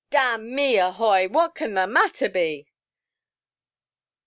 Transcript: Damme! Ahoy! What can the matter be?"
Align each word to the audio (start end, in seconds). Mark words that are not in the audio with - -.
Damme! 0.09 0.77
Ahoy! 0.79 1.27
What 1.27 1.53
can 1.53 1.75
the 1.75 1.85
matter 1.85 2.27
be?" 2.27 2.65